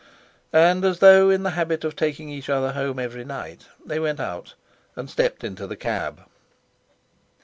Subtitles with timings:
[0.55, 4.19] And as though in the habit of taking each other home every night they went
[4.19, 4.55] out
[4.95, 6.21] and stepped into the cab.